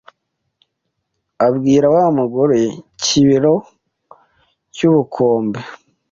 abwira 1.47 1.87
wa 1.95 2.05
mugore 2.17 2.59
Kibero 3.03 3.55
cy 4.73 4.81
‘Ubukombe, 4.89 5.59